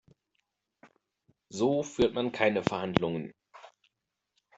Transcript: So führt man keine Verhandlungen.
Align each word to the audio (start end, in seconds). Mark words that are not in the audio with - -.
So 1.49 1.83
führt 1.83 2.15
man 2.15 2.31
keine 2.31 2.63
Verhandlungen. 2.63 3.35